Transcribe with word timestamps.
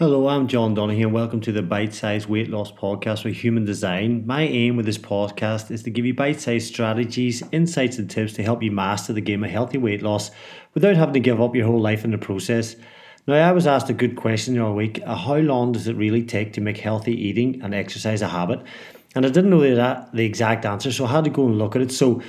Hello, 0.00 0.28
I'm 0.28 0.48
John 0.48 0.72
Donahue, 0.72 1.08
and 1.08 1.12
welcome 1.12 1.42
to 1.42 1.52
the 1.52 1.60
Bite 1.60 1.92
Size 1.92 2.26
Weight 2.26 2.48
Loss 2.48 2.72
Podcast 2.72 3.22
with 3.22 3.36
Human 3.36 3.66
Design. 3.66 4.26
My 4.26 4.40
aim 4.40 4.76
with 4.76 4.86
this 4.86 4.96
podcast 4.96 5.70
is 5.70 5.82
to 5.82 5.90
give 5.90 6.06
you 6.06 6.14
bite 6.14 6.40
sized 6.40 6.68
strategies, 6.68 7.42
insights, 7.52 7.98
and 7.98 8.08
tips 8.08 8.32
to 8.32 8.42
help 8.42 8.62
you 8.62 8.70
master 8.70 9.12
the 9.12 9.20
game 9.20 9.44
of 9.44 9.50
healthy 9.50 9.76
weight 9.76 10.00
loss 10.00 10.30
without 10.72 10.96
having 10.96 11.12
to 11.12 11.20
give 11.20 11.38
up 11.38 11.54
your 11.54 11.66
whole 11.66 11.82
life 11.82 12.02
in 12.02 12.12
the 12.12 12.16
process. 12.16 12.76
Now, 13.26 13.46
I 13.46 13.52
was 13.52 13.66
asked 13.66 13.90
a 13.90 13.92
good 13.92 14.16
question 14.16 14.54
the 14.54 14.64
other 14.64 14.72
week 14.72 15.02
uh, 15.04 15.14
how 15.14 15.36
long 15.36 15.72
does 15.72 15.86
it 15.86 15.96
really 15.96 16.22
take 16.22 16.54
to 16.54 16.62
make 16.62 16.78
healthy 16.78 17.12
eating 17.12 17.60
and 17.60 17.74
exercise 17.74 18.22
a 18.22 18.28
habit? 18.28 18.60
And 19.14 19.26
I 19.26 19.28
didn't 19.28 19.50
know 19.50 19.74
that, 19.74 20.14
the 20.14 20.24
exact 20.24 20.64
answer, 20.64 20.90
so 20.92 21.04
I 21.04 21.10
had 21.10 21.24
to 21.24 21.30
go 21.30 21.44
and 21.44 21.58
look 21.58 21.76
at 21.76 21.82
it. 21.82 21.92
So, 21.92 22.22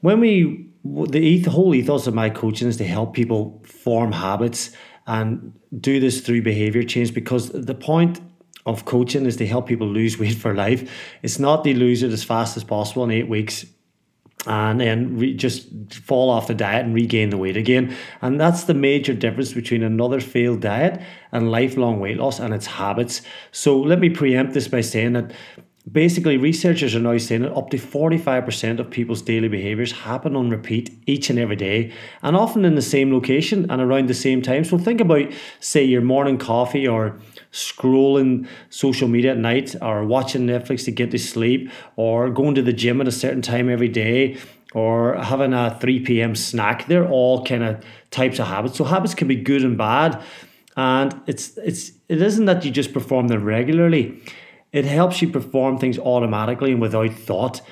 when 0.00 0.18
we 0.18 0.70
the 0.82 1.42
whole 1.50 1.72
ethos 1.72 2.08
of 2.08 2.14
my 2.14 2.30
coaching 2.30 2.66
is 2.66 2.76
to 2.78 2.84
help 2.84 3.14
people 3.14 3.62
form 3.64 4.10
habits 4.10 4.70
and 5.06 5.52
do 5.78 6.00
this 6.00 6.20
through 6.20 6.42
behavior 6.42 6.82
change 6.82 7.14
because 7.14 7.50
the 7.50 7.74
point 7.74 8.20
of 8.64 8.84
coaching 8.84 9.26
is 9.26 9.36
to 9.36 9.46
help 9.46 9.66
people 9.66 9.86
lose 9.86 10.18
weight 10.20 10.36
for 10.36 10.54
life. 10.54 10.90
It's 11.22 11.38
not 11.38 11.64
to 11.64 11.74
lose 11.74 12.02
it 12.02 12.12
as 12.12 12.24
fast 12.24 12.56
as 12.56 12.64
possible 12.64 13.04
in 13.04 13.10
eight 13.10 13.28
weeks 13.28 13.66
and 14.46 14.80
then 14.80 15.18
re- 15.18 15.34
just 15.34 15.68
fall 15.92 16.30
off 16.30 16.46
the 16.46 16.54
diet 16.54 16.84
and 16.84 16.94
regain 16.94 17.30
the 17.30 17.36
weight 17.36 17.56
again. 17.56 17.94
And 18.22 18.40
that's 18.40 18.64
the 18.64 18.74
major 18.74 19.12
difference 19.12 19.52
between 19.52 19.82
another 19.82 20.20
failed 20.20 20.60
diet 20.60 21.00
and 21.32 21.50
lifelong 21.50 21.98
weight 21.98 22.16
loss 22.16 22.38
and 22.38 22.54
its 22.54 22.66
habits. 22.66 23.22
So 23.50 23.78
let 23.78 23.98
me 23.98 24.08
preempt 24.08 24.54
this 24.54 24.68
by 24.68 24.82
saying 24.82 25.14
that 25.14 25.32
Basically, 25.90 26.36
researchers 26.36 26.96
are 26.96 27.00
now 27.00 27.16
saying 27.16 27.42
that 27.42 27.54
up 27.54 27.70
to 27.70 27.76
45% 27.76 28.80
of 28.80 28.90
people's 28.90 29.22
daily 29.22 29.46
behaviours 29.46 29.92
happen 29.92 30.34
on 30.34 30.50
repeat 30.50 30.90
each 31.06 31.30
and 31.30 31.38
every 31.38 31.54
day, 31.54 31.92
and 32.22 32.34
often 32.34 32.64
in 32.64 32.74
the 32.74 32.82
same 32.82 33.12
location 33.12 33.70
and 33.70 33.80
around 33.80 34.08
the 34.08 34.14
same 34.14 34.42
time. 34.42 34.64
So, 34.64 34.78
think 34.78 35.00
about, 35.00 35.30
say, 35.60 35.84
your 35.84 36.00
morning 36.00 36.38
coffee 36.38 36.88
or 36.88 37.20
scrolling 37.52 38.48
social 38.68 39.06
media 39.06 39.30
at 39.30 39.38
night 39.38 39.76
or 39.80 40.04
watching 40.04 40.44
Netflix 40.44 40.84
to 40.86 40.90
get 40.90 41.12
to 41.12 41.18
sleep 41.20 41.70
or 41.94 42.30
going 42.30 42.56
to 42.56 42.62
the 42.62 42.72
gym 42.72 43.00
at 43.00 43.06
a 43.06 43.12
certain 43.12 43.42
time 43.42 43.70
every 43.70 43.88
day 43.88 44.38
or 44.74 45.14
having 45.14 45.52
a 45.52 45.78
3 45.80 46.00
p.m. 46.00 46.34
snack. 46.34 46.88
They're 46.88 47.08
all 47.08 47.44
kind 47.44 47.62
of 47.62 47.84
types 48.10 48.40
of 48.40 48.48
habits. 48.48 48.76
So, 48.76 48.82
habits 48.82 49.14
can 49.14 49.28
be 49.28 49.36
good 49.36 49.62
and 49.62 49.78
bad. 49.78 50.20
And 50.76 51.18
it's 51.28 51.56
it's 51.58 51.92
it 52.08 52.20
isn't 52.20 52.46
that 52.46 52.64
you 52.64 52.72
just 52.72 52.92
perform 52.92 53.28
them 53.28 53.44
regularly 53.44 54.20
it 54.76 54.84
helps 54.84 55.22
you 55.22 55.28
perform 55.28 55.78
things 55.78 55.98
automatically 55.98 56.70
and 56.72 56.82
without 56.82 57.10
thought. 57.10 57.62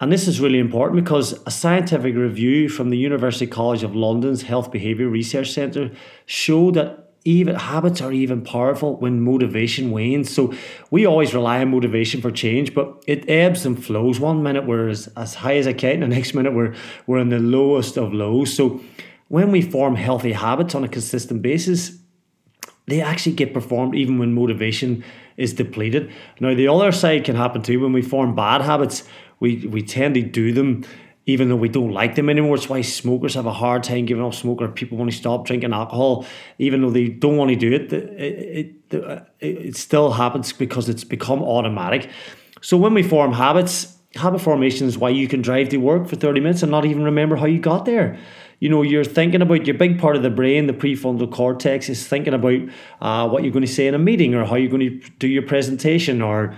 And 0.00 0.10
this 0.10 0.26
is 0.26 0.40
really 0.40 0.58
important 0.58 1.04
because 1.04 1.38
a 1.46 1.50
scientific 1.50 2.14
review 2.14 2.70
from 2.70 2.88
the 2.88 2.96
University 2.96 3.46
College 3.46 3.82
of 3.82 3.94
London's 3.94 4.40
Health 4.40 4.72
Behaviour 4.72 5.10
Research 5.10 5.52
Centre 5.52 5.90
showed 6.24 6.72
that 6.74 7.10
even 7.26 7.54
habits 7.54 8.00
are 8.00 8.12
even 8.12 8.42
powerful 8.42 8.96
when 8.96 9.20
motivation 9.20 9.90
wanes. 9.90 10.34
So 10.34 10.54
we 10.90 11.04
always 11.04 11.34
rely 11.34 11.60
on 11.60 11.70
motivation 11.70 12.22
for 12.22 12.30
change, 12.30 12.74
but 12.74 13.04
it 13.06 13.28
ebbs 13.28 13.66
and 13.66 13.82
flows. 13.84 14.18
One 14.18 14.42
minute 14.42 14.66
we're 14.66 14.88
as, 14.88 15.06
as 15.18 15.34
high 15.34 15.56
as 15.56 15.66
a 15.66 15.74
kite, 15.74 15.94
and 15.94 16.02
the 16.04 16.08
next 16.16 16.32
minute 16.32 16.54
we're 16.54 16.74
we're 17.06 17.18
in 17.18 17.28
the 17.28 17.38
lowest 17.38 17.98
of 17.98 18.14
lows. 18.14 18.54
So 18.54 18.80
when 19.28 19.52
we 19.52 19.60
form 19.60 19.96
healthy 19.96 20.32
habits 20.32 20.74
on 20.74 20.82
a 20.82 20.88
consistent 20.88 21.42
basis, 21.42 21.98
they 22.86 23.02
actually 23.02 23.34
get 23.34 23.52
performed 23.52 23.94
even 23.94 24.18
when 24.18 24.32
motivation 24.34 25.04
is 25.36 25.52
depleted. 25.52 26.10
Now, 26.40 26.54
the 26.54 26.68
other 26.68 26.92
side 26.92 27.24
can 27.24 27.36
happen 27.36 27.62
too 27.62 27.80
when 27.80 27.92
we 27.92 28.02
form 28.02 28.34
bad 28.34 28.60
habits. 28.60 29.04
We, 29.40 29.66
we 29.66 29.82
tend 29.82 30.14
to 30.14 30.22
do 30.22 30.52
them 30.52 30.84
even 31.26 31.48
though 31.48 31.56
we 31.56 31.68
don't 31.68 31.92
like 31.92 32.16
them 32.16 32.28
anymore. 32.28 32.56
It's 32.56 32.68
why 32.68 32.82
smokers 32.82 33.34
have 33.34 33.46
a 33.46 33.52
hard 33.52 33.82
time 33.82 34.04
giving 34.04 34.24
up 34.24 34.34
smoking. 34.34 34.68
people 34.72 34.98
want 34.98 35.10
to 35.10 35.16
stop 35.16 35.46
drinking 35.46 35.72
alcohol, 35.72 36.26
even 36.58 36.82
though 36.82 36.90
they 36.90 37.08
don't 37.08 37.36
want 37.36 37.50
to 37.50 37.56
do 37.56 37.72
it. 37.72 37.92
it. 37.92 38.04
It, 38.20 38.94
it, 38.94 39.30
it 39.40 39.76
still 39.76 40.12
happens 40.12 40.52
because 40.52 40.88
it's 40.88 41.04
become 41.04 41.42
automatic. 41.42 42.10
So 42.60 42.76
when 42.76 42.94
we 42.94 43.02
form 43.02 43.32
habits, 43.32 43.98
habit 44.16 44.40
formation 44.40 44.86
is 44.86 44.96
why 44.96 45.10
you 45.10 45.28
can 45.28 45.42
drive 45.42 45.70
to 45.70 45.78
work 45.78 46.08
for 46.08 46.16
30 46.16 46.40
minutes 46.40 46.62
and 46.62 46.70
not 46.70 46.84
even 46.84 47.04
remember 47.04 47.36
how 47.36 47.46
you 47.46 47.58
got 47.58 47.84
there. 47.84 48.18
You 48.60 48.68
know 48.68 48.82
you're 48.82 49.04
thinking 49.04 49.42
about 49.42 49.66
your 49.66 49.76
big 49.76 49.98
part 49.98 50.16
of 50.16 50.22
the 50.22 50.30
brain 50.30 50.66
the 50.66 50.72
prefrontal 50.72 51.30
cortex 51.30 51.88
is 51.88 52.06
thinking 52.06 52.32
about 52.32 52.60
uh, 53.00 53.28
what 53.28 53.42
you're 53.42 53.52
going 53.52 53.66
to 53.66 53.72
say 53.72 53.86
in 53.86 53.94
a 53.94 53.98
meeting 53.98 54.34
or 54.34 54.44
how 54.44 54.54
you're 54.54 54.70
going 54.70 55.00
to 55.00 55.10
do 55.18 55.28
your 55.28 55.42
presentation 55.42 56.22
or 56.22 56.56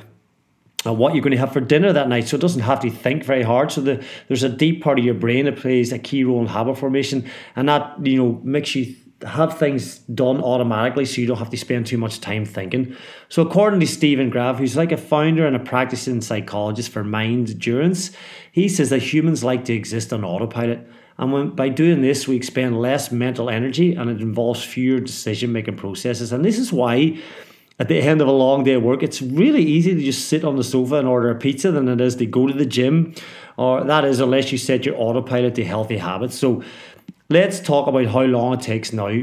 uh, 0.86 0.92
what 0.92 1.14
you're 1.14 1.22
going 1.22 1.32
to 1.32 1.38
have 1.38 1.52
for 1.52 1.60
dinner 1.60 1.92
that 1.92 2.08
night. 2.08 2.28
So 2.28 2.36
it 2.36 2.40
doesn't 2.40 2.60
have 2.60 2.80
to 2.80 2.90
think 2.90 3.24
very 3.24 3.42
hard. 3.42 3.72
So 3.72 3.80
the, 3.80 4.04
there's 4.28 4.42
a 4.42 4.48
deep 4.48 4.82
part 4.82 4.98
of 4.98 5.04
your 5.04 5.14
brain 5.14 5.46
that 5.46 5.56
plays 5.56 5.90
a 5.92 5.98
key 5.98 6.22
role 6.22 6.40
in 6.40 6.46
habit 6.46 6.78
formation 6.78 7.28
and 7.56 7.68
that 7.68 8.06
you 8.06 8.16
know 8.16 8.40
makes 8.44 8.74
you 8.74 8.94
have 9.24 9.58
things 9.58 9.98
done 10.00 10.42
automatically 10.42 11.04
so 11.06 11.20
you 11.20 11.26
don't 11.26 11.38
have 11.38 11.50
to 11.50 11.56
spend 11.56 11.86
too 11.86 11.96
much 11.96 12.20
time 12.20 12.44
thinking. 12.44 12.94
So, 13.28 13.42
according 13.42 13.80
to 13.80 13.86
Stephen 13.86 14.30
Graef, 14.30 14.58
who's 14.58 14.76
like 14.76 14.92
a 14.92 14.96
founder 14.96 15.46
and 15.46 15.56
a 15.56 15.60
practicing 15.60 16.20
psychologist 16.20 16.90
for 16.90 17.02
mind 17.02 17.50
endurance, 17.50 18.10
he 18.52 18.68
says 18.68 18.90
that 18.90 19.02
humans 19.02 19.42
like 19.42 19.64
to 19.66 19.72
exist 19.72 20.12
on 20.12 20.24
autopilot. 20.24 20.86
And 21.18 21.32
when, 21.32 21.50
by 21.50 21.70
doing 21.70 22.02
this, 22.02 22.28
we 22.28 22.36
expend 22.36 22.78
less 22.78 23.10
mental 23.10 23.48
energy 23.48 23.94
and 23.94 24.10
it 24.10 24.20
involves 24.20 24.62
fewer 24.62 25.00
decision 25.00 25.50
making 25.50 25.76
processes. 25.76 26.30
And 26.30 26.44
this 26.44 26.58
is 26.58 26.70
why, 26.70 27.18
at 27.78 27.88
the 27.88 27.98
end 27.98 28.20
of 28.20 28.28
a 28.28 28.32
long 28.32 28.64
day 28.64 28.74
of 28.74 28.82
work, 28.82 29.02
it's 29.02 29.22
really 29.22 29.62
easy 29.62 29.94
to 29.94 30.00
just 30.02 30.28
sit 30.28 30.44
on 30.44 30.56
the 30.56 30.64
sofa 30.64 30.96
and 30.96 31.08
order 31.08 31.30
a 31.30 31.34
pizza 31.34 31.70
than 31.70 31.88
it 31.88 32.02
is 32.02 32.16
to 32.16 32.26
go 32.26 32.46
to 32.46 32.52
the 32.52 32.66
gym, 32.66 33.14
or 33.56 33.82
that 33.84 34.04
is, 34.04 34.20
unless 34.20 34.52
you 34.52 34.58
set 34.58 34.84
your 34.84 34.96
autopilot 34.96 35.54
to 35.54 35.64
healthy 35.64 35.96
habits. 35.96 36.38
So 36.38 36.62
let's 37.28 37.60
talk 37.60 37.86
about 37.86 38.06
how 38.06 38.22
long 38.22 38.54
it 38.54 38.60
takes 38.60 38.92
now 38.92 39.22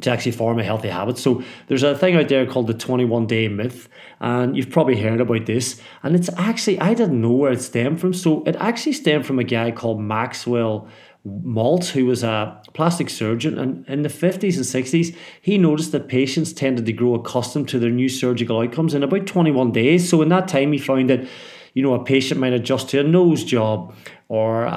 to 0.00 0.10
actually 0.10 0.32
form 0.32 0.58
a 0.58 0.64
healthy 0.64 0.88
habit. 0.88 1.18
So 1.18 1.42
there's 1.68 1.82
a 1.82 1.96
thing 1.96 2.16
out 2.16 2.28
there 2.28 2.46
called 2.46 2.66
the 2.66 2.74
21 2.74 3.26
day 3.26 3.48
myth, 3.48 3.88
and 4.20 4.56
you've 4.56 4.70
probably 4.70 5.00
heard 5.00 5.20
about 5.20 5.46
this. 5.46 5.80
And 6.02 6.16
it's 6.16 6.30
actually, 6.36 6.80
I 6.80 6.94
didn't 6.94 7.20
know 7.20 7.32
where 7.32 7.52
it 7.52 7.62
stemmed 7.62 8.00
from. 8.00 8.12
So 8.12 8.42
it 8.44 8.56
actually 8.56 8.94
stemmed 8.94 9.26
from 9.26 9.38
a 9.38 9.44
guy 9.44 9.70
called 9.70 10.00
Maxwell 10.00 10.88
Maltz, 11.26 11.90
who 11.90 12.06
was 12.06 12.24
a 12.24 12.60
plastic 12.72 13.08
surgeon. 13.08 13.58
And 13.58 13.86
in 13.86 14.02
the 14.02 14.08
50s 14.08 14.56
and 14.56 14.64
60s, 14.64 15.14
he 15.40 15.56
noticed 15.56 15.92
that 15.92 16.08
patients 16.08 16.52
tended 16.52 16.86
to 16.86 16.92
grow 16.92 17.14
accustomed 17.14 17.68
to 17.68 17.78
their 17.78 17.90
new 17.90 18.08
surgical 18.08 18.60
outcomes 18.60 18.94
in 18.94 19.04
about 19.04 19.26
21 19.26 19.70
days. 19.70 20.08
So 20.08 20.20
in 20.22 20.30
that 20.30 20.48
time, 20.48 20.72
he 20.72 20.78
found 20.78 21.10
that 21.10 21.26
you 21.74 21.82
know, 21.82 21.94
a 21.94 22.04
patient 22.04 22.38
might 22.38 22.52
adjust 22.52 22.90
to 22.90 23.00
a 23.00 23.02
nose 23.02 23.44
job 23.44 23.94
or 24.28 24.64
a, 24.64 24.68
uh, 24.68 24.70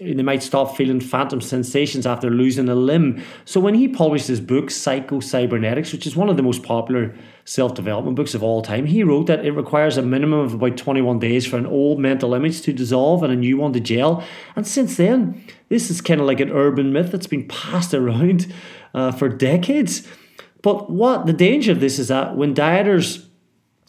they 0.00 0.22
might 0.22 0.44
stop 0.44 0.76
feeling 0.76 1.00
phantom 1.00 1.40
sensations 1.40 2.06
after 2.06 2.30
losing 2.30 2.68
a 2.68 2.74
limb. 2.74 3.22
So 3.44 3.58
when 3.58 3.74
he 3.74 3.88
published 3.88 4.28
his 4.28 4.40
book, 4.40 4.70
Psycho 4.70 5.18
Cybernetics, 5.18 5.92
which 5.92 6.06
is 6.06 6.14
one 6.14 6.28
of 6.28 6.36
the 6.36 6.42
most 6.42 6.62
popular 6.62 7.16
self 7.44 7.74
development 7.74 8.14
books 8.14 8.34
of 8.34 8.42
all 8.42 8.62
time, 8.62 8.86
he 8.86 9.02
wrote 9.02 9.26
that 9.26 9.44
it 9.44 9.52
requires 9.52 9.96
a 9.96 10.02
minimum 10.02 10.38
of 10.38 10.54
about 10.54 10.76
21 10.76 11.18
days 11.18 11.46
for 11.46 11.56
an 11.56 11.66
old 11.66 11.98
mental 11.98 12.32
image 12.32 12.60
to 12.62 12.72
dissolve 12.72 13.24
and 13.24 13.32
a 13.32 13.36
new 13.36 13.56
one 13.56 13.72
to 13.72 13.80
gel. 13.80 14.22
And 14.54 14.66
since 14.66 14.96
then, 14.96 15.44
this 15.68 15.90
is 15.90 16.00
kind 16.00 16.20
of 16.20 16.28
like 16.28 16.40
an 16.40 16.52
urban 16.52 16.92
myth 16.92 17.10
that's 17.10 17.26
been 17.26 17.48
passed 17.48 17.92
around 17.94 18.52
uh, 18.94 19.10
for 19.10 19.28
decades. 19.28 20.06
But 20.62 20.90
what 20.90 21.26
the 21.26 21.32
danger 21.32 21.72
of 21.72 21.80
this 21.80 21.98
is 21.98 22.08
that 22.08 22.36
when 22.36 22.54
dieters 22.54 23.24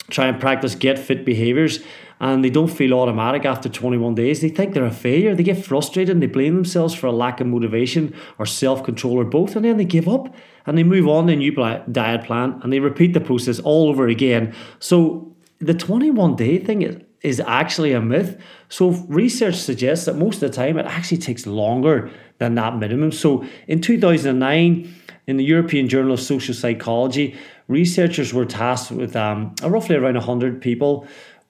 try 0.10 0.26
and 0.28 0.40
practice 0.40 0.74
get 0.74 0.98
fit 0.98 1.24
behaviors 1.24 1.80
and 2.20 2.44
they 2.44 2.50
don't 2.50 2.68
feel 2.68 2.94
automatic 2.94 3.46
after 3.46 3.70
21 3.70 4.16
days. 4.16 4.42
They 4.42 4.50
think 4.50 4.74
they're 4.74 4.86
a 4.86 4.92
failure. 4.92 5.36
They 5.36 5.44
get 5.44 5.64
frustrated 5.64 6.16
and 6.16 6.22
they 6.22 6.28
blame 6.28 6.56
themselves 6.56 6.94
for 6.94 7.08
a 7.08 7.12
lack 7.12 7.40
of 7.40 7.48
motivation 7.48 8.14
or 8.38 8.46
self 8.46 8.84
control 8.84 9.20
or 9.20 9.26
both, 9.26 9.56
and 9.56 9.64
then 9.64 9.78
they 9.78 9.86
give 9.86 10.08
up 10.08 10.34
and 10.66 10.78
they 10.78 10.84
move 10.84 11.08
on 11.08 11.28
to 11.28 11.34
a 11.34 11.36
new 11.36 11.52
diet 11.92 12.26
plan 12.26 12.60
and 12.62 12.74
they 12.74 12.80
repeat 12.80 13.14
the 13.14 13.22
process 13.22 13.60
all 13.60 13.90
over 13.90 14.08
again. 14.08 14.54
So 14.80 15.34
the 15.60 15.74
21 15.74 16.36
day 16.36 16.58
thing 16.58 16.82
is, 16.82 16.98
is 17.22 17.40
actually 17.42 17.94
a 17.94 18.02
myth. 18.02 18.42
So 18.70 18.92
research 19.08 19.56
suggests 19.56 20.06
that 20.06 20.16
most 20.16 20.42
of 20.42 20.52
the 20.52 20.56
time 20.56 20.78
it 20.78 20.86
actually 20.86 21.18
takes 21.18 21.46
longer 21.46 22.10
than 22.38 22.56
that 22.56 22.78
minimum. 22.78 23.12
So 23.12 23.46
in 23.68 23.82
2009, 23.82 24.94
in 25.28 25.38
the 25.38 25.44
European 25.44 25.88
Journal 25.88 26.14
of 26.14 26.20
Social 26.20 26.56
Psychology, 26.56 27.38
researchers 27.68 28.34
were 28.34 28.46
tasked 28.46 28.92
with 28.92 29.16
um, 29.16 29.54
roughly 29.62 29.96
around 29.96 30.16
100 30.16 30.62
people 30.62 31.08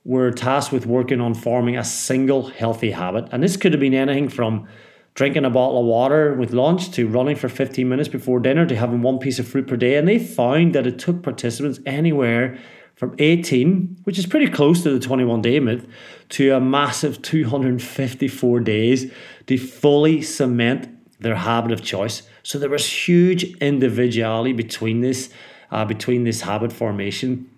were 0.10 0.32
tasked 0.32 0.74
with 0.74 0.88
working 0.88 1.22
on 1.22 1.36
forming 1.36 1.78
a 1.78 1.84
single 1.84 2.48
healthy 2.48 2.90
habit. 2.90 3.30
And 3.32 3.44
this 3.44 3.56
could 3.56 3.74
have 3.74 3.80
been 3.80 3.94
anything 3.94 4.28
from 4.28 4.68
drinking 5.14 5.46
a 5.46 5.52
bottle 5.52 5.82
of 5.82 5.86
water 5.86 6.34
with 6.34 6.52
lunch 6.52 6.90
to 6.94 7.08
running 7.08 7.36
for 7.36 7.48
15 7.48 7.88
minutes 7.88 8.10
before 8.10 8.40
dinner 8.40 8.66
to 8.66 8.76
having 8.76 9.04
one 9.04 9.20
piece 9.20 9.38
of 9.38 9.48
fruit 9.48 9.68
per 9.68 9.78
day. 9.78 9.98
And 9.98 10.08
they 10.08 10.18
found 10.18 10.74
that 10.74 10.88
it 10.88 10.98
took 10.98 11.22
participants 11.22 11.80
anywhere 11.86 12.58
from 12.96 13.14
18, 13.20 13.98
which 14.06 14.18
is 14.18 14.26
pretty 14.26 14.48
close 14.48 14.82
to 14.82 14.90
the 14.90 15.00
21 15.00 15.44
day 15.44 15.60
myth, 15.60 15.86
to 16.30 16.56
a 16.56 16.60
massive 16.60 17.22
254 17.22 18.62
days 18.62 19.12
to 19.46 19.58
fully 19.60 20.24
cement 20.24 20.90
their 21.20 21.36
habit 21.36 21.72
of 21.72 21.84
choice. 21.84 22.24
So 22.42 22.58
there 22.58 22.68
was 22.72 23.08
huge 23.08 23.44
individuality 23.58 24.54
between 24.54 25.02
this 25.02 25.32
uh, 25.70 25.86
between 25.86 26.24
this 26.24 26.42
habit 26.42 26.74
formation. 26.74 27.49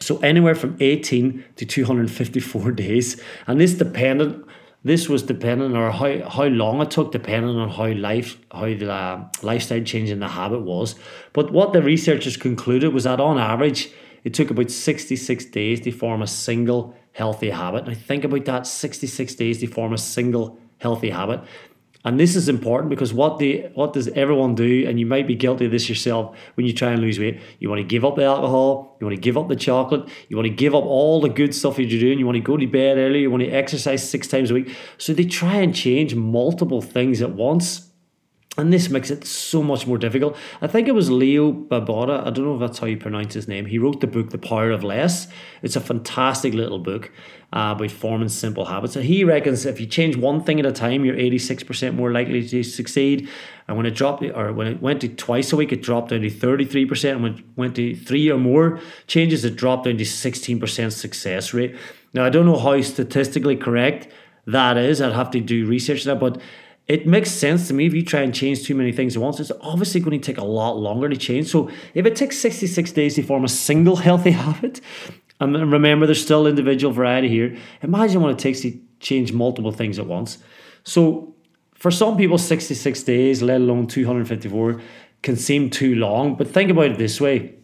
So 0.00 0.18
anywhere 0.18 0.54
from 0.54 0.76
18 0.80 1.44
to 1.56 1.66
254 1.66 2.70
days. 2.72 3.20
And 3.46 3.60
this 3.60 3.74
depended 3.74 4.42
this 4.84 5.08
was 5.08 5.24
dependent 5.24 5.76
on 5.76 5.90
how, 5.90 6.28
how 6.28 6.44
long 6.44 6.80
it 6.80 6.92
took 6.92 7.10
depending 7.10 7.56
on 7.56 7.68
how 7.70 7.88
life 7.88 8.38
how 8.52 8.66
the 8.66 8.92
uh, 8.92 9.24
lifestyle 9.42 9.82
change 9.82 10.10
in 10.10 10.20
the 10.20 10.28
habit 10.28 10.60
was. 10.60 10.94
But 11.32 11.50
what 11.50 11.72
the 11.72 11.82
researchers 11.82 12.36
concluded 12.36 12.94
was 12.94 13.02
that 13.02 13.18
on 13.18 13.36
average 13.36 13.90
it 14.22 14.32
took 14.32 14.50
about 14.50 14.70
66 14.70 15.44
days 15.46 15.80
to 15.80 15.90
form 15.90 16.22
a 16.22 16.26
single 16.28 16.96
healthy 17.12 17.50
habit. 17.50 17.86
Now 17.86 17.94
think 17.94 18.22
about 18.22 18.44
that 18.44 18.66
66 18.66 19.34
days 19.34 19.58
to 19.58 19.66
form 19.66 19.92
a 19.92 19.98
single 19.98 20.56
healthy 20.78 21.10
habit 21.10 21.40
and 22.06 22.20
this 22.20 22.36
is 22.36 22.48
important 22.48 22.88
because 22.88 23.12
what 23.12 23.38
the 23.38 23.66
what 23.74 23.92
does 23.92 24.06
everyone 24.08 24.54
do? 24.54 24.86
And 24.86 25.00
you 25.00 25.06
might 25.06 25.26
be 25.26 25.34
guilty 25.34 25.64
of 25.64 25.72
this 25.72 25.88
yourself 25.88 26.36
when 26.54 26.64
you 26.64 26.72
try 26.72 26.92
and 26.92 27.02
lose 27.02 27.18
weight. 27.18 27.40
You 27.58 27.68
want 27.68 27.80
to 27.80 27.84
give 27.84 28.04
up 28.04 28.14
the 28.14 28.22
alcohol, 28.22 28.96
you 29.00 29.06
want 29.08 29.16
to 29.16 29.20
give 29.20 29.36
up 29.36 29.48
the 29.48 29.56
chocolate, 29.56 30.08
you 30.28 30.36
want 30.36 30.46
to 30.46 30.54
give 30.54 30.72
up 30.72 30.84
all 30.84 31.20
the 31.20 31.28
good 31.28 31.52
stuff 31.52 31.76
that 31.76 31.86
you're 31.86 31.98
doing, 31.98 32.20
you 32.20 32.24
want 32.24 32.36
to 32.36 32.40
go 32.42 32.56
to 32.56 32.66
bed 32.68 32.96
early, 32.96 33.22
you 33.22 33.30
want 33.30 33.42
to 33.42 33.50
exercise 33.50 34.08
six 34.08 34.28
times 34.28 34.52
a 34.52 34.54
week. 34.54 34.72
So 34.98 35.14
they 35.14 35.24
try 35.24 35.56
and 35.56 35.74
change 35.74 36.14
multiple 36.14 36.80
things 36.80 37.20
at 37.20 37.32
once 37.32 37.85
and 38.58 38.72
this 38.72 38.88
makes 38.88 39.10
it 39.10 39.26
so 39.26 39.62
much 39.62 39.86
more 39.86 39.98
difficult. 39.98 40.36
I 40.62 40.66
think 40.66 40.88
it 40.88 40.94
was 40.94 41.10
Leo 41.10 41.52
Babauta, 41.52 42.26
I 42.26 42.30
don't 42.30 42.46
know 42.46 42.54
if 42.54 42.60
that's 42.60 42.78
how 42.78 42.86
you 42.86 42.96
pronounce 42.96 43.34
his 43.34 43.46
name. 43.46 43.66
He 43.66 43.78
wrote 43.78 44.00
the 44.00 44.06
book 44.06 44.30
The 44.30 44.38
Power 44.38 44.70
of 44.70 44.82
Less. 44.82 45.28
It's 45.62 45.76
a 45.76 45.80
fantastic 45.80 46.54
little 46.54 46.78
book 46.78 47.12
uh, 47.52 47.74
about 47.76 47.90
forming 47.90 48.30
simple 48.30 48.64
habits. 48.64 48.96
And 48.96 49.04
he 49.04 49.24
reckons 49.24 49.66
if 49.66 49.78
you 49.78 49.86
change 49.86 50.16
one 50.16 50.42
thing 50.42 50.58
at 50.58 50.64
a 50.64 50.72
time, 50.72 51.04
you're 51.04 51.16
86% 51.16 51.94
more 51.94 52.12
likely 52.12 52.48
to 52.48 52.62
succeed. 52.62 53.28
And 53.68 53.76
when 53.76 53.84
it 53.84 53.94
dropped, 53.94 54.22
or 54.22 54.52
when 54.54 54.68
it 54.68 54.80
went 54.80 55.02
to 55.02 55.08
twice 55.08 55.52
a 55.52 55.56
week, 55.56 55.72
it 55.72 55.82
dropped 55.82 56.10
down 56.10 56.22
to 56.22 56.30
33%. 56.30 57.12
And 57.12 57.22
when 57.22 57.34
it 57.34 57.44
went 57.56 57.76
to 57.76 57.94
three 57.94 58.30
or 58.30 58.38
more 58.38 58.80
changes, 59.06 59.44
it 59.44 59.56
dropped 59.56 59.84
down 59.84 59.98
to 59.98 60.04
16% 60.04 60.92
success 60.92 61.52
rate. 61.52 61.76
Now, 62.14 62.24
I 62.24 62.30
don't 62.30 62.46
know 62.46 62.58
how 62.58 62.80
statistically 62.80 63.56
correct 63.56 64.08
that 64.46 64.78
is. 64.78 65.02
I'd 65.02 65.12
have 65.12 65.30
to 65.32 65.40
do 65.40 65.66
research 65.66 66.06
on 66.06 66.14
that, 66.14 66.20
but 66.20 66.40
it 66.88 67.06
makes 67.06 67.30
sense 67.30 67.66
to 67.68 67.74
me 67.74 67.86
if 67.86 67.94
you 67.94 68.04
try 68.04 68.20
and 68.20 68.32
change 68.32 68.64
too 68.64 68.74
many 68.74 68.92
things 68.92 69.16
at 69.16 69.22
once, 69.22 69.40
it's 69.40 69.52
obviously 69.60 70.00
going 70.00 70.20
to 70.20 70.24
take 70.24 70.38
a 70.38 70.44
lot 70.44 70.76
longer 70.76 71.08
to 71.08 71.16
change. 71.16 71.48
So 71.48 71.68
if 71.94 72.06
it 72.06 72.14
takes 72.14 72.38
66 72.38 72.92
days 72.92 73.16
to 73.16 73.22
form 73.22 73.44
a 73.44 73.48
single 73.48 73.96
healthy 74.06 74.30
habit, 74.30 74.80
and 75.40 75.72
remember 75.72 76.06
there's 76.06 76.22
still 76.22 76.46
individual 76.46 76.92
variety 76.92 77.28
here, 77.28 77.56
imagine 77.82 78.22
what 78.22 78.30
it 78.30 78.38
takes 78.38 78.60
to 78.60 78.78
change 79.00 79.32
multiple 79.32 79.72
things 79.72 79.98
at 79.98 80.06
once. 80.06 80.38
So 80.84 81.34
for 81.74 81.90
some 81.90 82.16
people, 82.16 82.38
66 82.38 83.02
days, 83.02 83.42
let 83.42 83.60
alone 83.60 83.86
254, 83.86 84.80
can 85.22 85.36
seem 85.36 85.70
too 85.70 85.96
long. 85.96 86.36
But 86.36 86.48
think 86.48 86.70
about 86.70 86.92
it 86.92 86.98
this 86.98 87.20
way 87.20 87.54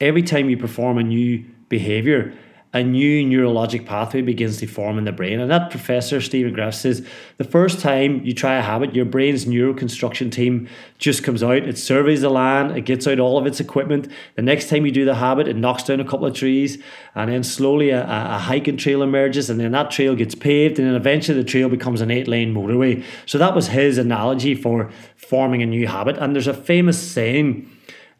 every 0.00 0.22
time 0.22 0.50
you 0.50 0.56
perform 0.56 0.98
a 0.98 1.02
new 1.02 1.44
behavior, 1.68 2.34
a 2.74 2.82
new 2.82 3.22
neurologic 3.24 3.84
pathway 3.84 4.22
begins 4.22 4.56
to 4.56 4.66
form 4.66 4.96
in 4.96 5.04
the 5.04 5.12
brain. 5.12 5.40
And 5.40 5.50
that 5.50 5.70
professor, 5.70 6.22
Stephen 6.22 6.54
Graef, 6.54 6.74
says 6.74 7.06
the 7.36 7.44
first 7.44 7.80
time 7.80 8.24
you 8.24 8.32
try 8.32 8.54
a 8.54 8.62
habit, 8.62 8.94
your 8.94 9.04
brain's 9.04 9.44
neuroconstruction 9.44 10.32
team 10.32 10.68
just 10.98 11.22
comes 11.22 11.42
out, 11.42 11.68
it 11.68 11.76
surveys 11.76 12.22
the 12.22 12.30
land, 12.30 12.76
it 12.76 12.86
gets 12.86 13.06
out 13.06 13.20
all 13.20 13.36
of 13.36 13.46
its 13.46 13.60
equipment. 13.60 14.08
The 14.36 14.42
next 14.42 14.70
time 14.70 14.86
you 14.86 14.92
do 14.92 15.04
the 15.04 15.16
habit, 15.16 15.48
it 15.48 15.56
knocks 15.56 15.82
down 15.82 16.00
a 16.00 16.04
couple 16.04 16.26
of 16.26 16.34
trees, 16.34 16.82
and 17.14 17.30
then 17.30 17.44
slowly 17.44 17.90
a, 17.90 18.04
a 18.04 18.38
hiking 18.38 18.78
trail 18.78 19.02
emerges, 19.02 19.50
and 19.50 19.60
then 19.60 19.72
that 19.72 19.90
trail 19.90 20.14
gets 20.14 20.34
paved, 20.34 20.78
and 20.78 20.88
then 20.88 20.94
eventually 20.94 21.36
the 21.36 21.48
trail 21.48 21.68
becomes 21.68 22.00
an 22.00 22.10
eight 22.10 22.28
lane 22.28 22.54
motorway. 22.54 23.04
So 23.26 23.36
that 23.36 23.54
was 23.54 23.68
his 23.68 23.98
analogy 23.98 24.54
for 24.54 24.90
forming 25.16 25.62
a 25.62 25.66
new 25.66 25.86
habit. 25.86 26.16
And 26.16 26.34
there's 26.34 26.46
a 26.46 26.54
famous 26.54 27.00
saying 27.00 27.70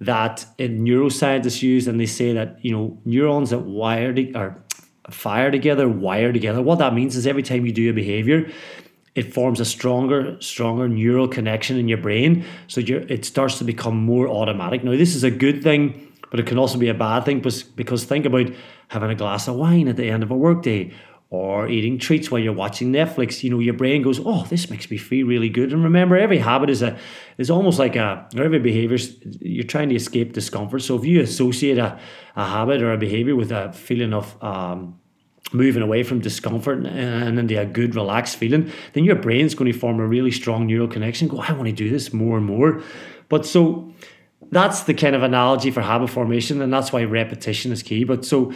that 0.05 0.45
in 0.59 0.85
neuroscientists 0.85 1.63
use, 1.63 1.87
and 1.87 1.99
they 1.99 2.07
say 2.07 2.33
that 2.33 2.59
you 2.65 2.73
know 2.73 2.99
neurons 3.05 3.51
that 3.51 3.61
wire 3.61 4.13
to, 4.13 4.33
or 4.35 4.65
fire 5.11 5.51
together, 5.51 5.89
wire 5.89 6.33
together. 6.33 6.63
What 6.63 6.79
that 6.79 6.95
means 6.95 7.17
is 7.17 7.27
every 7.27 7.43
time 7.43 7.67
you 7.67 7.73
do 7.73 7.91
a 7.91 7.93
behavior, 7.93 8.51
it 9.15 9.35
forms 9.35 9.61
a 9.61 9.65
stronger, 9.65 10.41
stronger 10.41 10.89
neural 10.89 11.29
connection 11.29 11.77
in 11.77 11.89
your 11.89 11.99
brain. 11.99 12.45
So 12.67 12.81
it 12.81 13.25
starts 13.25 13.59
to 13.59 13.65
become 13.65 13.97
more 13.97 14.29
automatic. 14.29 14.85
Now, 14.85 14.93
this 14.93 15.15
is 15.15 15.23
a 15.23 15.31
good 15.31 15.63
thing, 15.63 16.13
but 16.31 16.41
it 16.41 16.47
can 16.47 16.59
also 16.59 16.79
be 16.79 16.89
a 16.89 16.95
bad 16.95 17.25
thing 17.25 17.39
because, 17.39 17.63
because 17.63 18.05
think 18.05 18.25
about 18.25 18.51
having 18.89 19.11
a 19.11 19.15
glass 19.15 19.49
of 19.49 19.57
wine 19.57 19.89
at 19.89 19.97
the 19.97 20.09
end 20.09 20.23
of 20.23 20.31
a 20.31 20.37
workday 20.37 20.93
or 21.33 21.67
eating 21.67 21.99
treats 21.99 22.31
while 22.31 22.43
you're 22.43 22.53
watching 22.53 22.93
Netflix, 22.93 23.43
you 23.43 23.49
know, 23.49 23.59
your 23.59 23.73
brain 23.73 24.03
goes, 24.03 24.21
"Oh, 24.23 24.45
this 24.51 24.69
makes 24.69 24.91
me 24.91 24.99
feel 24.99 25.27
really 25.27 25.49
good." 25.49 25.73
And 25.73 25.83
remember, 25.83 26.15
every 26.15 26.37
habit 26.37 26.69
is 26.69 26.83
a 26.83 26.99
is 27.39 27.51
almost 27.51 27.79
like 27.79 27.97
a 27.97 28.29
or 28.37 28.45
every 28.45 28.59
behavior. 28.59 28.99
You're 29.41 29.65
trying 29.65 29.89
to 29.89 29.95
escape 29.95 30.35
discomfort. 30.35 30.83
So 30.83 30.95
if 30.97 31.07
you 31.07 31.23
associate 31.23 31.79
a, 31.79 31.99
a 32.37 32.47
habit 32.47 32.83
or 32.83 32.93
a 32.93 32.99
behavior 32.99 33.35
with 33.35 33.51
a 33.51 33.73
feeling 33.73 34.13
of 34.13 34.37
um, 34.45 35.01
moving 35.55 35.83
away 35.83 36.03
from 36.03 36.21
discomfort 36.21 36.85
and 36.87 37.39
into 37.39 37.59
a 37.59 37.65
good, 37.65 37.95
relaxed 37.95 38.37
feeling, 38.37 38.71
then 38.93 39.05
your 39.05 39.17
brain's 39.17 39.55
going 39.55 39.73
to 39.73 39.79
form 39.79 40.01
a 40.01 40.07
really 40.07 40.31
strong 40.31 40.67
neural 40.67 40.87
connection. 40.87 41.29
Go, 41.29 41.39
I 41.39 41.53
want 41.53 41.65
to 41.65 41.73
do 41.73 41.89
this 41.89 42.13
more 42.13 42.37
and 42.37 42.45
more. 42.45 42.83
But 43.31 43.47
so 43.47 43.91
that's 44.51 44.83
the 44.83 44.93
kind 44.93 45.17
of 45.17 45.23
analogy 45.23 45.71
for 45.71 45.81
habit 45.81 46.11
formation, 46.11 46.61
and 46.61 46.71
that's 46.71 46.93
why 46.93 47.05
repetition 47.05 47.73
is 47.73 47.83
key. 47.83 48.05
But 48.05 48.27
so 48.27 48.53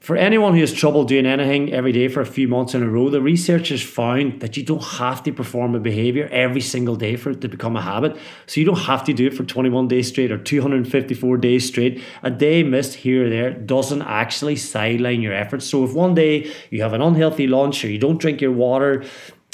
for 0.00 0.16
anyone 0.16 0.54
who 0.54 0.60
has 0.60 0.72
trouble 0.72 1.04
doing 1.04 1.26
anything 1.26 1.74
every 1.74 1.92
day 1.92 2.08
for 2.08 2.22
a 2.22 2.26
few 2.26 2.48
months 2.48 2.74
in 2.74 2.82
a 2.82 2.88
row, 2.88 3.10
the 3.10 3.20
researchers 3.20 3.82
found 3.82 4.40
that 4.40 4.56
you 4.56 4.62
don't 4.62 4.82
have 4.82 5.22
to 5.24 5.32
perform 5.32 5.74
a 5.74 5.78
behavior 5.78 6.26
every 6.32 6.62
single 6.62 6.96
day 6.96 7.16
for 7.16 7.32
it 7.32 7.42
to 7.42 7.48
become 7.48 7.76
a 7.76 7.82
habit. 7.82 8.16
So 8.46 8.60
you 8.60 8.66
don't 8.66 8.78
have 8.78 9.04
to 9.04 9.12
do 9.12 9.26
it 9.26 9.34
for 9.34 9.44
21 9.44 9.88
days 9.88 10.08
straight 10.08 10.32
or 10.32 10.38
254 10.38 11.36
days 11.36 11.66
straight. 11.66 12.02
A 12.22 12.30
day 12.30 12.62
missed 12.62 12.94
here 12.94 13.26
or 13.26 13.28
there 13.28 13.50
doesn't 13.50 14.00
actually 14.00 14.56
sideline 14.56 15.20
your 15.20 15.34
efforts. 15.34 15.66
So 15.66 15.84
if 15.84 15.92
one 15.92 16.14
day 16.14 16.50
you 16.70 16.80
have 16.80 16.94
an 16.94 17.02
unhealthy 17.02 17.46
lunch 17.46 17.84
or 17.84 17.88
you 17.88 17.98
don't 17.98 18.18
drink 18.18 18.40
your 18.40 18.52
water, 18.52 19.04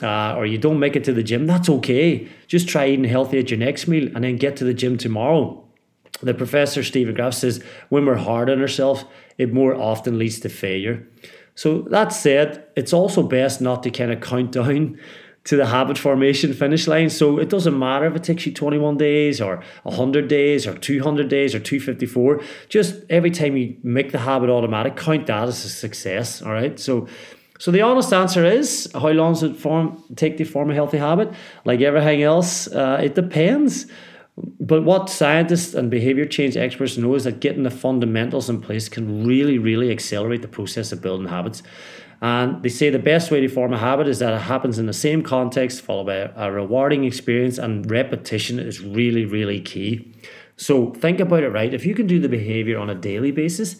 uh, 0.01 0.37
or 0.37 0.47
you 0.47 0.59
don't 0.59 0.79
make 0.79 0.95
it 0.95 1.03
to 1.05 1.13
the 1.13 1.25
gym, 1.25 1.47
that's 1.47 1.69
okay. 1.69 2.29
Just 2.47 2.69
try 2.69 2.87
eating 2.87 3.05
healthy 3.05 3.41
at 3.41 3.51
your 3.51 3.59
next 3.59 3.89
meal 3.89 4.15
and 4.15 4.23
then 4.23 4.37
get 4.37 4.57
to 4.59 4.65
the 4.65 4.75
gym 4.75 4.97
tomorrow 4.97 5.66
the 6.21 6.35
professor 6.35 6.83
Stephen 6.83 7.15
Graef 7.15 7.35
says 7.35 7.63
when 7.89 8.07
we're 8.07 8.17
hard 8.17 8.51
on 8.51 8.61
ourselves, 8.61 9.05
it 9.39 9.53
more 9.53 9.75
often 9.75 10.19
leads 10.19 10.41
to 10.41 10.49
failure. 10.49 11.07
So 11.55 11.83
that 11.91 12.13
said, 12.13 12.67
it's 12.77 12.93
also 12.93 13.23
best 13.23 13.61
not 13.61 13.83
to 13.83 13.91
kind 13.91 14.13
of 14.13 14.21
count 14.21 14.53
down 14.53 14.99
to 15.45 15.57
the 15.57 15.67
habit 15.67 15.97
formation 15.97 16.53
finish 16.53 16.87
line. 16.87 17.09
So 17.09 17.39
it 17.39 17.49
doesn't 17.49 17.79
matter 17.79 18.07
if 18.07 18.17
it 18.17 18.25
takes 18.25 18.47
you 18.47 18.53
21 18.53 18.97
days 18.97 19.41
or 19.41 19.63
100 19.85 20.29
days 20.29 20.67
or 20.67 20.77
200 20.77 21.29
days 21.29 21.55
or 21.55 21.61
254. 21.61 22.43
Just 22.69 22.97
every 23.09 23.31
time 23.31 23.57
you 23.57 23.77
make 23.83 24.12
the 24.12 24.19
habit 24.19 24.51
automatic, 24.51 24.97
count 24.97 25.27
that 25.29 25.49
as 25.49 25.65
a 25.65 25.69
success. 25.69 26.43
All 26.43 26.53
right. 26.53 26.79
So 26.79 27.07
so 27.59 27.71
the 27.71 27.81
honest 27.81 28.12
answer 28.12 28.45
is 28.45 28.91
how 28.93 29.09
long 29.09 29.33
does 29.33 29.43
it 29.45 29.57
form 29.57 30.03
take 30.15 30.37
to 30.39 30.45
form 30.45 30.71
a 30.71 30.75
healthy 30.75 30.99
habit? 30.99 31.33
Like 31.65 31.81
everything 31.81 32.23
else, 32.23 32.69
uh, 32.69 33.01
it 33.03 33.15
depends. 33.15 33.87
But 34.37 34.85
what 34.85 35.09
scientists 35.09 35.75
and 35.75 35.91
behavior 35.91 36.27
change 36.27 36.56
experts 36.56 36.99
know 36.99 37.15
is 37.15 37.25
that 37.25 37.41
getting 37.41 37.62
the 37.62 37.71
fundamentals 37.71 38.50
in 38.50 38.61
place 38.61 38.88
can 38.88 39.26
really, 39.26 39.59
really 39.59 39.90
accelerate 39.90 40.43
the 40.43 40.49
process 40.49 40.93
of 40.93 41.00
building 41.00 41.28
habits. 41.28 41.62
And 42.21 42.62
they 42.62 42.69
say 42.69 42.90
the 42.90 42.99
best 42.99 43.31
way 43.31 43.40
to 43.40 43.49
form 43.49 43.73
a 43.73 43.78
habit 43.78 44.09
is 44.09 44.19
that 44.19 44.35
it 44.35 44.43
happens 44.43 44.78
in 44.78 44.87
the 44.87 44.93
same 44.93 45.23
context, 45.23 45.83
followed 45.83 46.07
by 46.07 46.45
a 46.47 46.50
rewarding 46.50 47.05
experience, 47.05 47.59
and 47.59 47.90
repetition 47.90 48.59
is 48.59 48.81
really, 48.81 49.25
really 49.25 49.61
key. 49.61 50.14
So 50.57 50.93
think 50.93 51.21
about 51.21 51.43
it 51.43 51.50
right. 51.50 51.73
If 51.73 51.85
you 51.85 51.95
can 51.95 52.07
do 52.07 52.19
the 52.19 52.28
behavior 52.28 52.78
on 52.78 52.90
a 52.90 52.95
daily 52.95 53.31
basis, 53.31 53.76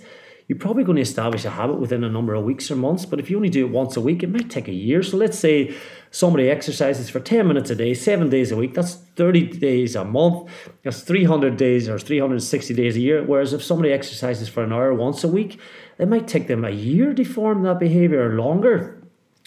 you're 0.49 0.59
probably 0.59 0.85
going 0.85 0.97
to 0.97 1.03
establish 1.03 1.45
a 1.45 1.51
habit 1.51 1.81
within 1.81 2.05
a 2.05 2.09
number 2.09 2.35
of 2.35 2.45
weeks 2.45 2.71
or 2.71 2.77
months. 2.77 3.05
But 3.05 3.19
if 3.19 3.29
you 3.29 3.37
only 3.37 3.49
do 3.49 3.67
it 3.67 3.73
once 3.73 3.97
a 3.97 4.01
week, 4.01 4.23
it 4.23 4.31
might 4.31 4.49
take 4.49 4.69
a 4.69 4.73
year. 4.73 5.03
So 5.03 5.17
let's 5.17 5.39
say 5.39 5.75
somebody 6.13 6.49
exercises 6.49 7.11
for 7.11 7.19
10 7.19 7.49
minutes 7.49 7.71
a 7.71 7.75
day, 7.75 7.95
seven 7.95 8.31
days 8.31 8.53
a 8.53 8.57
week, 8.57 8.75
that's 8.75 8.95
30 8.95 9.59
days 9.59 9.97
a 9.97 10.05
month, 10.05 10.49
that's 10.85 11.01
300 11.01 11.57
days 11.57 11.89
or 11.89 11.99
360 11.99 12.75
days 12.75 12.97
a 12.97 13.01
year. 13.01 13.25
Whereas 13.25 13.53
if 13.53 13.63
somebody 13.65 13.93
exercises 13.93 14.49
for 14.49 14.63
an 14.63 14.73
hour 14.73 14.95
once 14.95 15.25
a 15.25 15.29
week, 15.29 15.59
it 15.99 16.09
might 16.09 16.29
take 16.29 16.47
them 16.47 16.65
a 16.65 16.71
year 16.71 17.13
to 17.13 17.25
form 17.25 17.65
that 17.65 17.81
behavior 17.81 18.31
or 18.31 18.37
longer. 18.37 19.03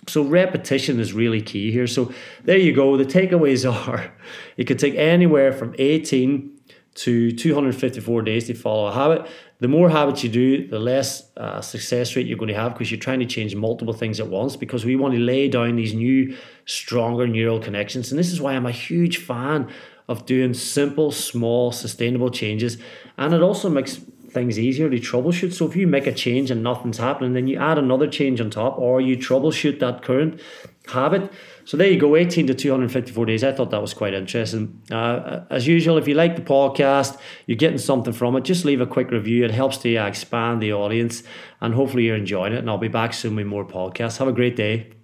So 0.07 0.23
repetition 0.23 0.99
is 0.99 1.13
really 1.13 1.41
key 1.41 1.71
here. 1.71 1.87
So 1.87 2.11
there 2.43 2.57
you 2.57 2.73
go. 2.73 2.97
The 2.97 3.05
takeaways 3.05 3.69
are 3.87 4.11
it 4.57 4.65
could 4.65 4.79
take 4.79 4.95
anywhere 4.95 5.53
from 5.53 5.75
18 5.77 6.58
to 6.99 7.31
254 7.31 8.21
days 8.23 8.47
to 8.47 8.53
follow 8.53 8.87
a 8.87 8.91
habit. 8.91 9.25
The 9.59 9.69
more 9.69 9.89
habits 9.89 10.21
you 10.21 10.29
do, 10.29 10.67
the 10.67 10.79
less 10.79 11.31
uh, 11.37 11.61
success 11.61 12.13
rate 12.15 12.27
you're 12.27 12.37
going 12.37 12.49
to 12.49 12.59
have 12.59 12.73
because 12.73 12.91
you're 12.91 12.99
trying 12.99 13.21
to 13.21 13.25
change 13.25 13.55
multiple 13.55 13.93
things 13.93 14.19
at 14.19 14.27
once 14.27 14.57
because 14.57 14.83
we 14.83 14.97
want 14.97 15.13
to 15.13 15.19
lay 15.19 15.47
down 15.47 15.77
these 15.77 15.93
new, 15.93 16.35
stronger 16.65 17.25
neural 17.25 17.59
connections. 17.59 18.11
And 18.11 18.19
this 18.19 18.33
is 18.33 18.41
why 18.41 18.53
I'm 18.53 18.65
a 18.65 18.71
huge 18.71 19.17
fan 19.17 19.71
of 20.09 20.25
doing 20.25 20.53
simple, 20.53 21.11
small, 21.11 21.71
sustainable 21.71 22.31
changes. 22.31 22.77
And 23.17 23.33
it 23.33 23.41
also 23.41 23.69
makes 23.69 24.01
things 24.29 24.59
easier 24.59 24.89
to 24.89 24.97
troubleshoot. 24.97 25.53
So 25.53 25.67
if 25.67 25.77
you 25.77 25.87
make 25.87 26.05
a 26.05 26.13
change 26.13 26.51
and 26.51 26.61
nothing's 26.61 26.97
happening, 26.97 27.33
then 27.33 27.47
you 27.47 27.57
add 27.57 27.77
another 27.77 28.07
change 28.07 28.41
on 28.41 28.49
top 28.49 28.77
or 28.77 28.99
you 28.99 29.15
troubleshoot 29.15 29.79
that 29.79 30.01
current 30.01 30.41
habit 30.89 31.31
so 31.69 31.77
there 31.77 31.87
you 31.87 31.99
go, 31.99 32.15
18 32.15 32.47
to 32.47 32.55
254 32.55 33.27
days. 33.27 33.43
I 33.43 33.51
thought 33.51 33.69
that 33.69 33.79
was 33.79 33.93
quite 33.93 34.15
interesting. 34.15 34.81
Uh, 34.89 35.41
as 35.51 35.67
usual, 35.67 35.99
if 35.99 36.07
you 36.07 36.15
like 36.15 36.35
the 36.35 36.41
podcast, 36.41 37.15
you're 37.45 37.57
getting 37.57 37.77
something 37.77 38.11
from 38.11 38.35
it, 38.35 38.43
just 38.43 38.65
leave 38.65 38.81
a 38.81 38.87
quick 38.87 39.11
review. 39.11 39.45
It 39.45 39.51
helps 39.51 39.77
to 39.83 39.95
uh, 39.95 40.07
expand 40.07 40.63
the 40.63 40.73
audience, 40.73 41.21
and 41.61 41.75
hopefully 41.75 42.05
you're 42.05 42.15
enjoying 42.15 42.53
it. 42.53 42.57
And 42.57 42.71
I'll 42.71 42.79
be 42.79 42.87
back 42.87 43.13
soon 43.13 43.35
with 43.35 43.45
more 43.45 43.67
podcasts. 43.67 44.17
Have 44.17 44.27
a 44.27 44.33
great 44.33 44.55
day. 44.55 44.98